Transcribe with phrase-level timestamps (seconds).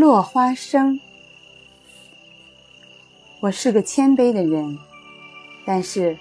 [0.00, 0.98] 落花生。
[3.40, 4.78] 我是个谦卑的人，
[5.66, 6.16] 但是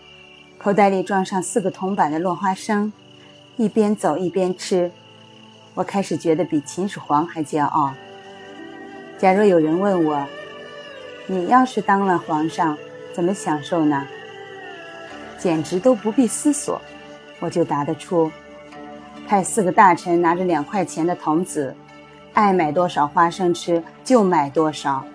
[0.57, 2.91] 口袋里装上四个铜板的落花生，
[3.55, 4.91] 一边走一边吃，
[5.75, 7.93] 我开始觉得比秦始皇还骄傲。
[9.17, 10.27] 假若有人问我，
[11.25, 12.77] 你要是当了皇上，
[13.13, 14.05] 怎么享受呢？
[15.37, 16.81] 简直都不必思索，
[17.39, 18.29] 我就答得出。
[19.25, 21.73] 派四个大臣拿着两块钱的铜子，
[22.33, 25.05] 爱买多少花生吃就买多少。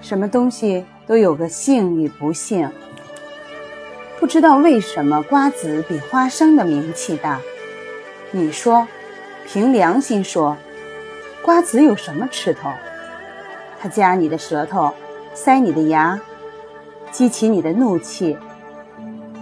[0.00, 2.70] 什么东西都有个幸与不幸。
[4.20, 7.40] 不知道为什么瓜子比花生的名气大。
[8.30, 8.86] 你说，
[9.46, 10.56] 凭良心说，
[11.42, 12.70] 瓜子有什么吃头？
[13.80, 14.92] 它夹你的舌头，
[15.34, 16.18] 塞你的牙，
[17.10, 18.36] 激起你的怒气，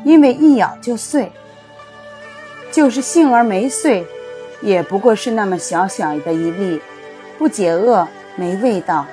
[0.05, 1.30] 因为一咬就碎。
[2.70, 4.06] 就是杏儿没碎，
[4.62, 6.80] 也不过是那么小小的一粒，
[7.36, 9.04] 不解饿，没味道，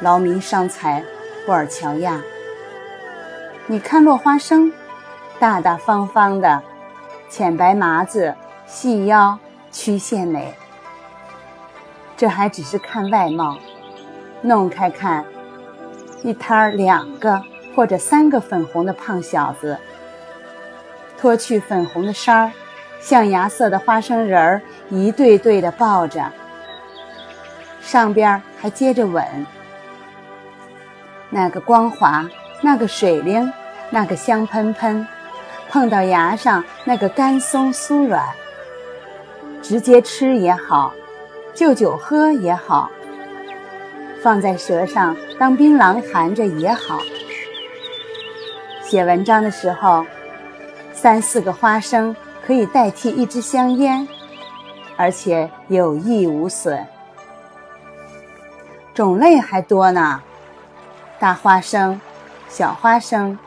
[0.00, 1.04] 劳民伤财，
[1.46, 2.20] 布尔乔亚。
[3.68, 4.72] 你看落花生，
[5.38, 6.62] 大大方方的，
[7.30, 8.34] 浅白麻子，
[8.66, 9.38] 细腰，
[9.70, 10.52] 曲线美。
[12.16, 13.56] 这还只是看外貌，
[14.42, 15.24] 弄开看，
[16.24, 17.40] 一摊儿两个
[17.76, 19.78] 或者三个粉红的胖小子，
[21.16, 22.50] 脱去粉红的衫儿。
[23.00, 24.60] 象牙色的花生仁儿
[24.90, 26.30] 一对对的抱着，
[27.80, 29.24] 上边还接着吻。
[31.30, 32.28] 那个光滑，
[32.60, 33.52] 那个水灵，
[33.90, 35.06] 那个香喷喷，
[35.68, 38.24] 碰到牙上那个干松酥软。
[39.62, 40.92] 直接吃也好，
[41.54, 42.90] 就酒喝也好，
[44.22, 46.98] 放在舌上当槟榔含着也好。
[48.82, 50.06] 写文章的时候，
[50.92, 52.14] 三四个花生。
[52.48, 54.08] 可以代替一支香烟，
[54.96, 56.82] 而且有益无损。
[58.94, 60.22] 种类还多呢，
[61.18, 62.00] 大花生、
[62.48, 63.38] 小花生、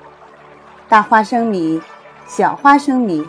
[0.87, 1.81] 大花生米、
[2.27, 3.27] 小花生米，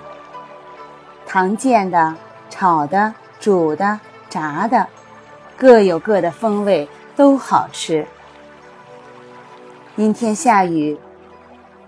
[1.24, 2.14] 常见的、
[2.50, 3.98] 炒的、煮的、
[4.28, 4.86] 炸的，
[5.56, 6.86] 各有各的风味，
[7.16, 8.06] 都好吃。
[9.96, 11.00] 阴天下雨，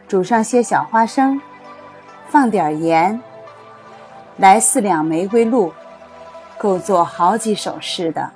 [0.08, 1.38] 煮上些小花生，
[2.30, 3.20] 放点盐。
[4.36, 5.72] 来四两玫瑰露，
[6.58, 8.30] 够做好几首诗的。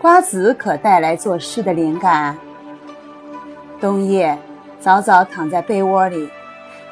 [0.00, 2.38] 瓜子可带来作诗的灵感。
[3.80, 4.38] 冬夜，
[4.78, 6.30] 早早躺在被窝里，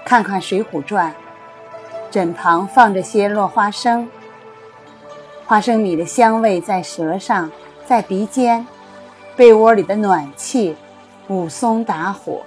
[0.05, 1.11] 看看《水浒传》，
[2.11, 4.09] 枕旁放着些落花生，
[5.47, 7.49] 花生米的香味在舌上，
[7.87, 8.67] 在鼻尖，
[9.37, 10.77] 被窝里的暖气，
[11.29, 12.43] 武松打虎，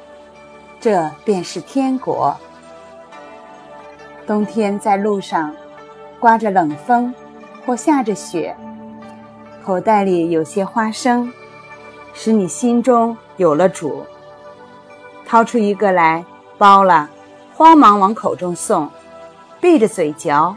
[0.81, 2.35] 这便是天国。
[4.27, 5.55] 冬天在路上，
[6.19, 7.13] 刮着冷风，
[7.63, 8.55] 或下着雪，
[9.63, 11.31] 口袋里有些花生，
[12.13, 14.03] 使你心中有了主。
[15.27, 16.25] 掏出一个来，
[16.57, 17.07] 包了，
[17.53, 18.89] 慌忙往口中送，
[19.61, 20.55] 闭着嘴嚼，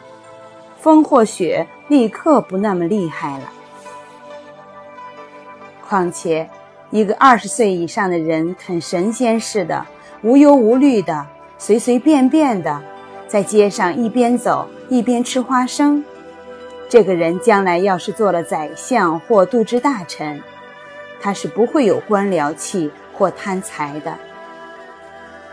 [0.80, 3.44] 风或雪立刻不那么厉害了。
[5.86, 6.48] 况且，
[6.90, 9.84] 一个二十岁以上的人啃神仙似的，
[10.22, 11.26] 无忧无虑的，
[11.58, 12.80] 随随便便的。
[13.28, 16.03] 在街上一边走一边吃花生，
[16.89, 20.43] 这个人将来要是做了宰相或度支大臣，
[21.21, 24.15] 他是不会有官僚气或贪财的。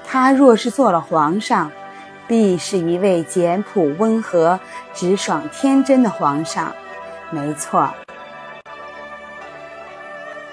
[0.05, 1.69] 他若是做了皇上，
[2.27, 4.57] 必是一位简朴温和、
[4.93, 6.73] 直爽天真的皇上。
[7.29, 7.89] 没错，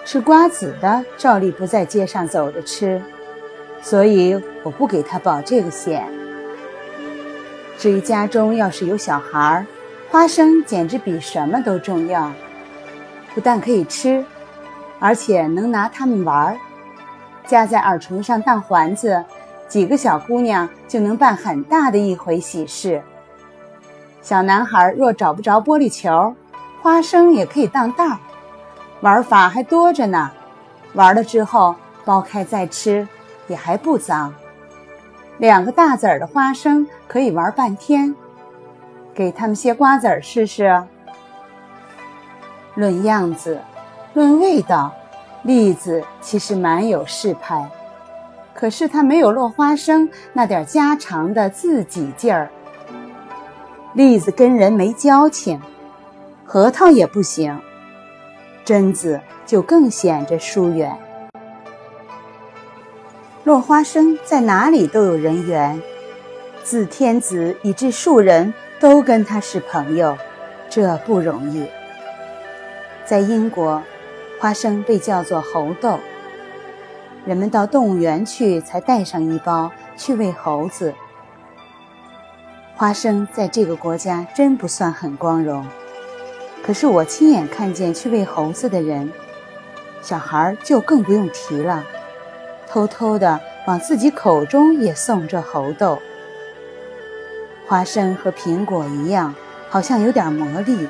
[0.05, 3.01] 吃瓜子的照例不在街上走着吃，
[3.81, 6.22] 所以我不给他保这个险。
[7.83, 9.67] 至于家中要是有小孩儿，
[10.09, 12.31] 花生简直比什么都重要。
[13.35, 14.25] 不但可以吃，
[15.01, 16.57] 而且能拿它们玩儿，
[17.45, 19.25] 夹在耳垂上当环子，
[19.67, 23.03] 几个小姑娘就能办很大的一回喜事。
[24.21, 26.37] 小男孩若找不着玻璃球，
[26.81, 28.17] 花生也可以当袋儿，
[29.01, 30.31] 玩法还多着呢。
[30.93, 31.75] 玩了之后
[32.05, 33.09] 剥开再吃，
[33.49, 34.33] 也还不脏。
[35.43, 38.15] 两个大籽儿的花生可以玩半天，
[39.13, 40.85] 给他们些瓜子儿试试。
[42.77, 43.61] 论样子，
[44.15, 44.95] 论味道，
[45.43, 47.69] 栗子其实蛮有势派，
[48.55, 52.49] 可是它没有落花生那点家常的自己劲儿。
[53.95, 55.61] 栗子跟人没交情，
[56.45, 57.61] 核桃也不行，
[58.65, 60.97] 榛子就更显着疏远。
[63.45, 65.83] 落花生在哪里都有人缘，
[66.63, 70.17] 自天子以至庶人都跟他是朋友，
[70.71, 71.67] 这不容易。
[73.05, 73.83] 在英国，
[74.39, 75.99] 花生被叫做猴豆。
[77.25, 80.95] 人们到动物园去才带上一包去喂猴子。
[82.77, 85.67] 花生在这个国家真不算很光荣，
[86.65, 89.13] 可是我亲眼看见去喂猴子的人，
[90.01, 91.85] 小孩就更不用提了，
[92.73, 96.01] 偷偷的往自己口中也送着猴豆。
[97.67, 99.35] 花生和苹果一样，
[99.69, 100.89] 好像有点魔力。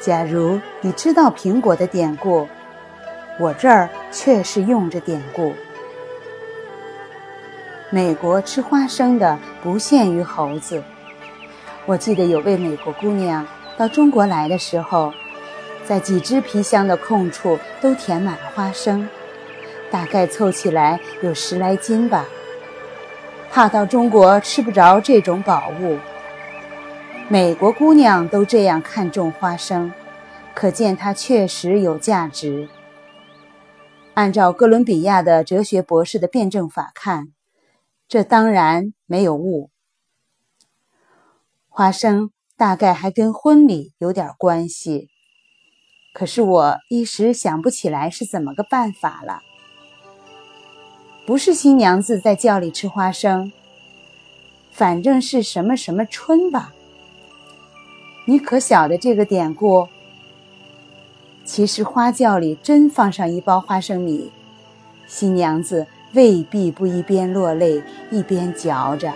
[0.00, 2.48] 假如你知道苹果的典故，
[3.38, 5.52] 我这儿确实用着典故。
[7.90, 10.82] 美国吃花生的不限于猴子。
[11.86, 13.46] 我记得有位美国姑娘
[13.76, 15.12] 到中国来的时候，
[15.86, 19.08] 在几只皮箱的空处都填满了花生，
[19.90, 22.26] 大概凑起来有十来斤吧。
[23.50, 25.98] 怕到中国吃不着这种宝物，
[27.28, 29.92] 美国姑娘都这样看重花生，
[30.54, 32.68] 可见它确实有价值。
[34.14, 37.28] 按照哥伦比亚的哲学博士的辩证法看。
[38.08, 39.70] 这当然没有误。
[41.68, 45.10] 花生大概还跟婚礼有点关系，
[46.14, 49.42] 可是我一时想不起来是怎么个办法了。
[51.28, 53.52] 不是新娘子在轿里吃花生，
[54.72, 56.72] 反正是什么什么春吧。
[58.24, 59.88] 你可晓得这个典故？
[61.44, 64.30] 其实花轿里真放上一包花生米，
[65.06, 65.86] 新娘子。
[66.14, 69.12] 未必不一边落泪一边嚼着。